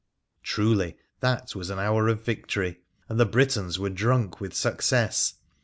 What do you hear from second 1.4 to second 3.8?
was an hour of victory, and the Britons